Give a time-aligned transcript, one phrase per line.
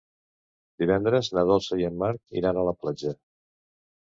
[0.83, 3.15] Divendres na Dolça i en Marc iran a la platja.